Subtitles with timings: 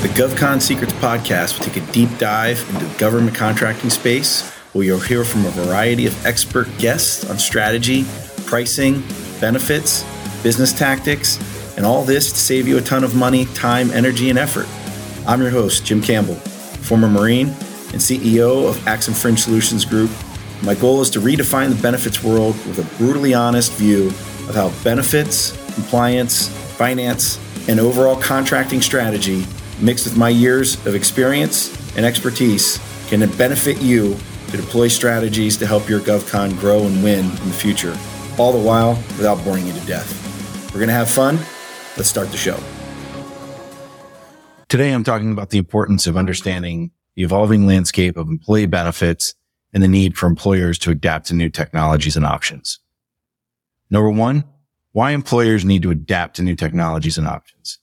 [0.00, 4.82] The GovCon Secrets podcast will take a deep dive into the government contracting space, where
[4.82, 8.06] you'll hear from a variety of expert guests on strategy,
[8.46, 9.02] pricing,
[9.42, 10.02] benefits,
[10.42, 11.38] business tactics,
[11.76, 14.66] and all this to save you a ton of money, time, energy, and effort.
[15.28, 20.10] I'm your host, Jim Campbell, former Marine and CEO of AXIM Fringe Solutions Group.
[20.62, 24.06] My goal is to redefine the benefits world with a brutally honest view
[24.48, 26.48] of how benefits, compliance,
[26.78, 27.38] finance,
[27.68, 29.44] and overall contracting strategy,
[29.82, 34.16] mixed with my years of experience and expertise, can benefit you
[34.50, 37.96] to deploy strategies to help your GovCon grow and win in the future,
[38.38, 40.16] all the while without boring you to death.
[40.68, 41.36] We're going to have fun.
[41.96, 42.58] Let's start the show.
[44.68, 49.34] Today, I'm talking about the importance of understanding the evolving landscape of employee benefits
[49.72, 52.78] and the need for employers to adapt to new technologies and options.
[53.90, 54.44] Number one,
[54.92, 57.79] why employers need to adapt to new technologies and options.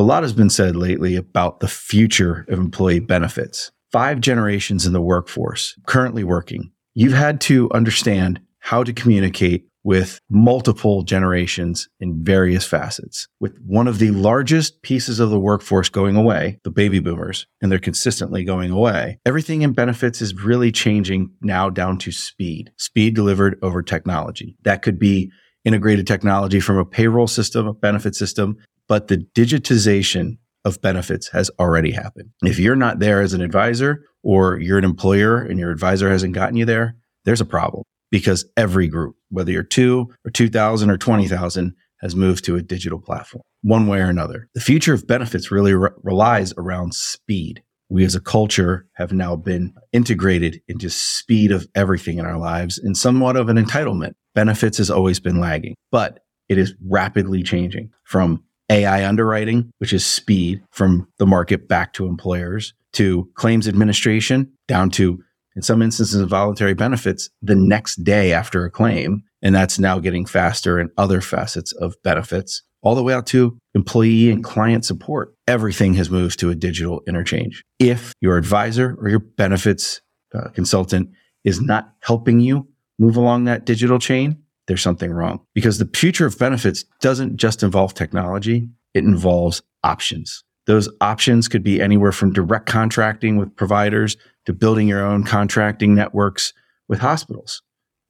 [0.00, 3.72] A lot has been said lately about the future of employee benefits.
[3.90, 6.70] Five generations in the workforce currently working.
[6.94, 13.26] You've had to understand how to communicate with multiple generations in various facets.
[13.40, 17.72] With one of the largest pieces of the workforce going away, the baby boomers, and
[17.72, 23.16] they're consistently going away, everything in benefits is really changing now down to speed, speed
[23.16, 24.56] delivered over technology.
[24.62, 25.32] That could be
[25.64, 28.58] integrated technology from a payroll system, a benefit system,
[28.88, 32.30] but the digitization of benefits has already happened.
[32.42, 36.34] If you're not there as an advisor or you're an employer and your advisor hasn't
[36.34, 40.96] gotten you there, there's a problem because every group, whether you're two or 2000 or
[40.96, 44.48] 20,000 has moved to a digital platform one way or another.
[44.54, 47.62] The future of benefits really re- relies around speed.
[47.88, 52.78] We as a culture have now been integrated into speed of everything in our lives
[52.78, 54.12] and somewhat of an entitlement.
[54.34, 60.04] Benefits has always been lagging, but it is rapidly changing from AI underwriting, which is
[60.04, 65.22] speed from the market back to employers to claims administration down to
[65.56, 69.22] in some instances voluntary benefits the next day after a claim.
[69.42, 73.58] And that's now getting faster in other facets of benefits, all the way out to
[73.74, 75.34] employee and client support.
[75.46, 77.64] Everything has moved to a digital interchange.
[77.78, 80.00] If your advisor or your benefits
[80.34, 81.10] uh, consultant
[81.44, 82.68] is not helping you
[82.98, 87.62] move along that digital chain, there's something wrong because the future of benefits doesn't just
[87.62, 88.68] involve technology.
[88.94, 90.44] It involves options.
[90.66, 95.94] Those options could be anywhere from direct contracting with providers to building your own contracting
[95.94, 96.52] networks
[96.86, 97.62] with hospitals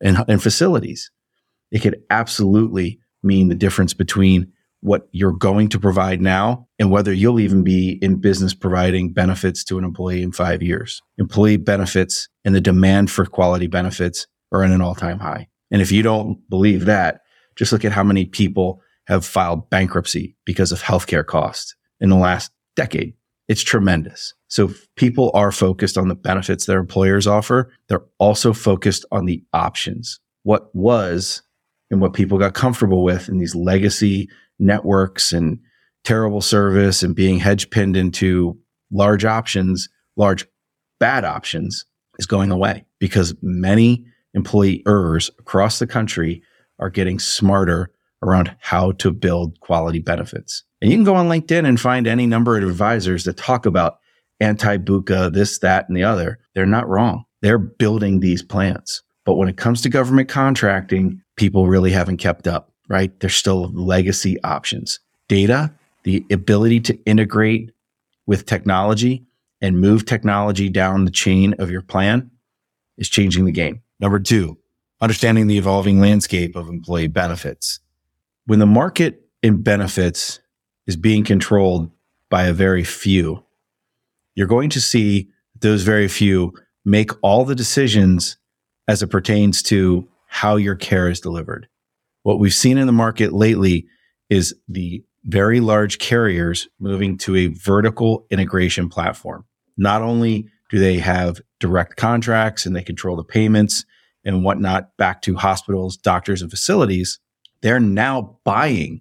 [0.02, 1.10] and, and facilities.
[1.70, 7.12] It could absolutely mean the difference between what you're going to provide now and whether
[7.12, 11.02] you'll even be in business providing benefits to an employee in five years.
[11.18, 15.48] Employee benefits and the demand for quality benefits are at an all time high.
[15.70, 17.20] And if you don't believe that,
[17.56, 22.16] just look at how many people have filed bankruptcy because of healthcare costs in the
[22.16, 23.14] last decade.
[23.48, 24.34] It's tremendous.
[24.48, 27.72] So people are focused on the benefits their employers offer.
[27.88, 30.20] They're also focused on the options.
[30.42, 31.42] What was
[31.90, 35.58] and what people got comfortable with in these legacy networks and
[36.04, 38.58] terrible service and being hedge pinned into
[38.90, 40.46] large options, large
[41.00, 41.84] bad options
[42.18, 44.04] is going away because many
[44.34, 46.42] employers across the country
[46.78, 47.90] are getting smarter
[48.22, 50.64] around how to build quality benefits.
[50.80, 53.98] And you can go on LinkedIn and find any number of advisors that talk about
[54.40, 56.38] anti BUCA, this, that, and the other.
[56.54, 57.24] They're not wrong.
[57.42, 59.02] They're building these plans.
[59.24, 63.18] But when it comes to government contracting, people really haven't kept up, right?
[63.20, 65.00] There's still legacy options.
[65.28, 65.72] Data,
[66.04, 67.72] the ability to integrate
[68.26, 69.26] with technology
[69.60, 72.30] and move technology down the chain of your plan
[72.96, 73.82] is changing the game.
[74.00, 74.58] Number two,
[75.00, 77.80] understanding the evolving landscape of employee benefits.
[78.46, 80.40] When the market in benefits
[80.86, 81.90] is being controlled
[82.30, 83.44] by a very few,
[84.34, 85.28] you're going to see
[85.60, 86.54] those very few
[86.84, 88.38] make all the decisions
[88.86, 91.68] as it pertains to how your care is delivered.
[92.22, 93.86] What we've seen in the market lately
[94.30, 99.44] is the very large carriers moving to a vertical integration platform.
[99.76, 103.84] Not only do they have direct contracts and they control the payments
[104.24, 107.18] and whatnot back to hospitals, doctors, and facilities,
[107.62, 109.00] they're now buying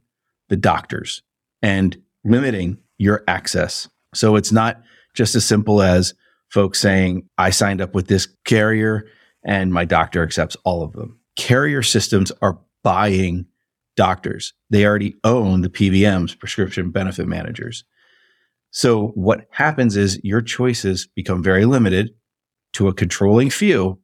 [0.49, 1.21] the doctors
[1.61, 3.89] and limiting your access.
[4.13, 4.81] So it's not
[5.13, 6.13] just as simple as
[6.49, 9.05] folks saying, I signed up with this carrier
[9.43, 11.19] and my doctor accepts all of them.
[11.35, 13.45] Carrier systems are buying
[13.95, 14.53] doctors.
[14.69, 17.83] They already own the PBMs, prescription benefit managers.
[18.71, 22.11] So what happens is your choices become very limited
[22.73, 23.99] to a controlling few,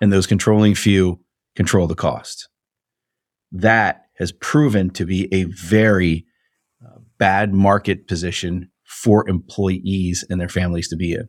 [0.00, 1.20] and those controlling few
[1.54, 2.48] control the cost
[3.52, 6.26] that has proven to be a very
[6.84, 11.28] uh, bad market position for employees and their families to be in.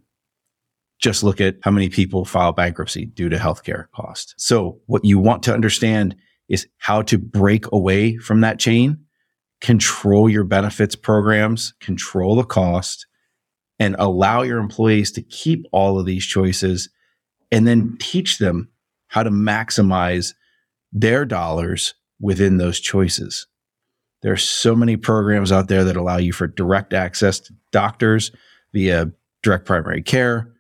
[1.00, 4.34] Just look at how many people file bankruptcy due to healthcare costs.
[4.38, 6.16] So what you want to understand
[6.50, 8.98] is how to break away from that chain,
[9.62, 13.08] control your benefits programs, control the cost,
[13.80, 16.90] and allow your employees to keep all of these choices
[17.52, 18.70] and then teach them
[19.08, 20.34] how to maximize
[20.92, 23.48] their dollars within those choices.
[24.22, 28.32] There are so many programs out there that allow you for direct access to doctors
[28.74, 29.12] via
[29.44, 30.52] direct primary care,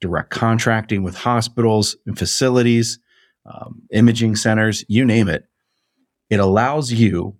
[0.00, 2.98] direct contracting with hospitals and facilities,
[3.46, 5.46] um, imaging centers, you name it.
[6.28, 7.36] It allows you,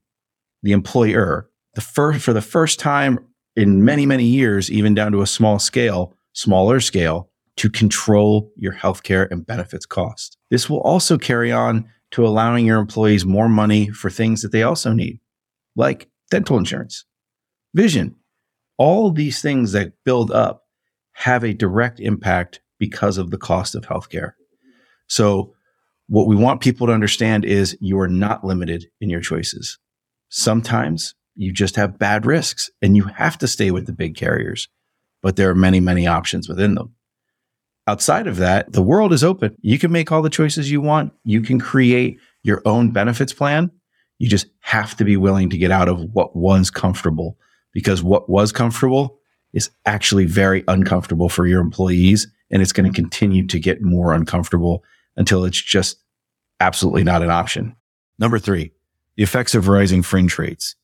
[0.67, 3.21] the employer, the first for the first time
[3.55, 8.73] in many many years, even down to a small scale, smaller scale, to control your
[8.73, 10.37] healthcare and benefits cost.
[10.51, 14.65] This will also carry on to allowing your employees more money for things that they
[14.65, 15.21] also need,
[15.77, 17.05] like dental insurance,
[17.73, 18.17] vision.
[18.77, 20.65] All these things that build up
[21.13, 24.33] have a direct impact because of the cost of healthcare.
[25.07, 25.55] So
[26.09, 29.79] what we want people to understand is you are not limited in your choices.
[30.29, 34.69] Sometimes you just have bad risks and you have to stay with the big carriers,
[35.23, 36.95] but there are many, many options within them.
[37.87, 39.55] Outside of that, the world is open.
[39.61, 41.13] You can make all the choices you want.
[41.25, 43.71] You can create your own benefits plan.
[44.19, 47.39] You just have to be willing to get out of what was comfortable
[47.73, 49.19] because what was comfortable
[49.53, 52.27] is actually very uncomfortable for your employees.
[52.51, 54.83] And it's going to continue to get more uncomfortable
[55.17, 55.99] until it's just
[56.61, 57.77] absolutely not an option.
[58.19, 58.73] Number three,
[59.17, 60.77] the effects of rising fringe rates.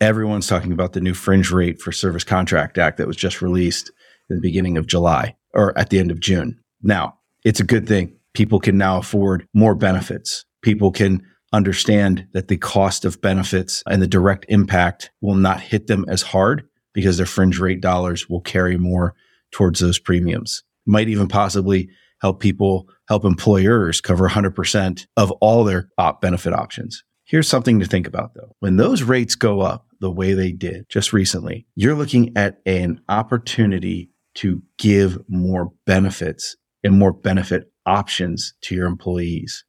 [0.00, 3.90] Everyone's talking about the new fringe rate for Service Contract Act that was just released
[4.28, 6.58] in the beginning of July or at the end of June.
[6.82, 8.16] Now, it's a good thing.
[8.34, 10.44] People can now afford more benefits.
[10.62, 15.86] People can understand that the cost of benefits and the direct impact will not hit
[15.86, 19.14] them as hard because their fringe rate dollars will carry more
[19.52, 20.64] towards those premiums.
[20.86, 27.04] Might even possibly help people, help employers cover 100% of all their op benefit options.
[27.32, 28.54] Here's something to think about though.
[28.60, 33.00] When those rates go up the way they did just recently, you're looking at an
[33.08, 39.64] opportunity to give more benefits and more benefit options to your employees.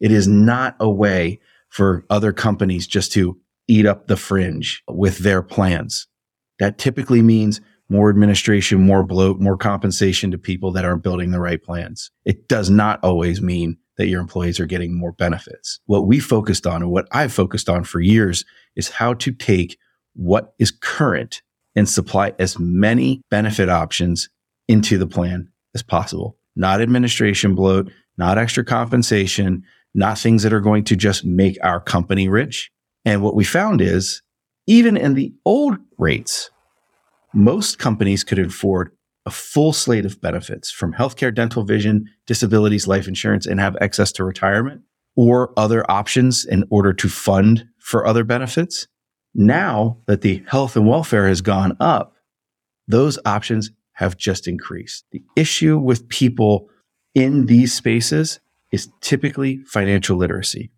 [0.00, 5.18] It is not a way for other companies just to eat up the fringe with
[5.18, 6.06] their plans.
[6.58, 7.60] That typically means
[7.90, 12.10] more administration, more bloat, more compensation to people that aren't building the right plans.
[12.24, 15.80] It does not always mean that your employees are getting more benefits.
[15.86, 18.44] What we focused on and what I've focused on for years
[18.76, 19.78] is how to take
[20.14, 21.42] what is current
[21.76, 24.28] and supply as many benefit options
[24.68, 26.36] into the plan as possible.
[26.56, 29.64] Not administration bloat, not extra compensation,
[29.94, 32.70] not things that are going to just make our company rich.
[33.04, 34.22] And what we found is
[34.66, 36.50] even in the old rates,
[37.32, 38.92] most companies could afford
[39.26, 44.12] a full slate of benefits from healthcare, dental, vision, disabilities, life insurance, and have access
[44.12, 44.82] to retirement
[45.16, 48.86] or other options in order to fund for other benefits.
[49.34, 52.14] Now that the health and welfare has gone up,
[52.86, 55.04] those options have just increased.
[55.12, 56.68] The issue with people
[57.14, 58.40] in these spaces
[58.72, 60.70] is typically financial literacy.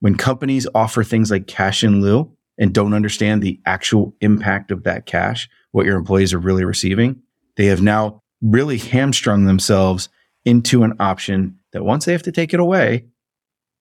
[0.00, 4.82] When companies offer things like cash in lieu and don't understand the actual impact of
[4.82, 7.22] that cash, what your employees are really receiving,
[7.56, 10.08] they have now really hamstrung themselves
[10.44, 13.06] into an option that once they have to take it away,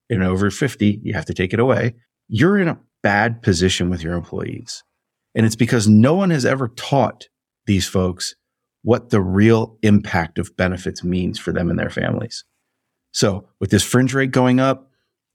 [0.10, 1.96] in over 50, you have to take it away.
[2.28, 4.84] You're in a bad position with your employees.
[5.34, 7.28] And it's because no one has ever taught
[7.66, 8.36] these folks
[8.84, 12.44] what the real impact of benefits means for them and their families.
[13.12, 14.92] So with this fringe rate going up,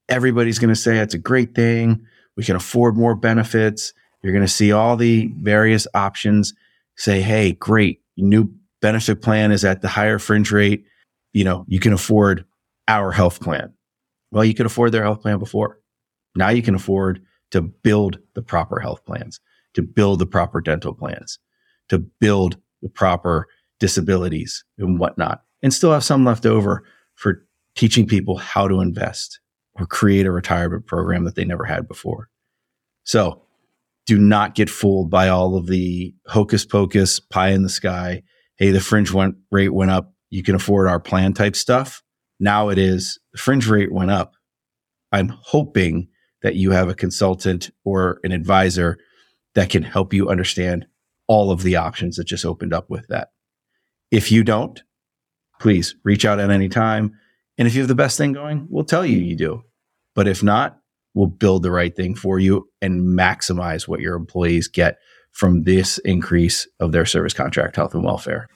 [0.09, 2.07] everybody's going to say it's a great thing.
[2.37, 3.93] We can afford more benefits.
[4.23, 6.55] You're going to see all the various options
[6.97, 8.00] say, Hey, great.
[8.21, 10.85] New benefit plan is at the higher fringe rate.
[11.33, 12.45] You know, you can afford
[12.89, 13.73] our health plan.
[14.31, 15.81] Well, you could afford their health plan before.
[16.35, 19.41] Now you can afford to build the proper health plans,
[19.75, 21.39] to build the proper dental plans,
[21.89, 23.49] to build the proper
[23.79, 26.85] disabilities and whatnot, and still have some left over
[27.17, 29.41] for teaching people how to invest
[29.75, 32.29] or create a retirement program that they never had before.
[33.05, 33.43] So
[34.11, 38.25] do not get fooled by all of the hocus pocus pie in the sky.
[38.57, 40.13] Hey, the fringe went, rate went up.
[40.31, 42.03] You can afford our plan type stuff.
[42.41, 44.33] Now it is the fringe rate went up.
[45.13, 46.09] I'm hoping
[46.43, 48.99] that you have a consultant or an advisor
[49.55, 50.89] that can help you understand
[51.29, 53.29] all of the options that just opened up with that.
[54.11, 54.83] If you don't,
[55.61, 57.13] please reach out at any time.
[57.59, 59.63] And if you have the best thing going, we'll tell you you do.
[60.17, 60.80] But if not,
[61.15, 64.99] will build the right thing for you and maximize what your employees get
[65.33, 68.49] from this increase of their service contract health and welfare.